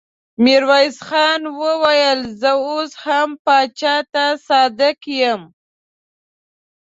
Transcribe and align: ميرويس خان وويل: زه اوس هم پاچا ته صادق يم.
ميرويس 0.43 0.97
خان 1.07 1.41
وويل: 1.61 2.19
زه 2.41 2.51
اوس 2.65 2.91
هم 3.03 3.29
پاچا 3.45 3.95
ته 4.13 4.25
صادق 4.47 4.99
يم. 5.19 5.41